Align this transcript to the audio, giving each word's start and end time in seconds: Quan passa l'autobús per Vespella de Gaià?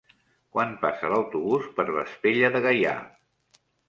Quan 0.53 0.71
passa 0.85 1.11
l'autobús 1.11 1.67
per 1.79 1.85
Vespella 1.97 2.49
de 2.57 2.63
Gaià? 2.67 2.95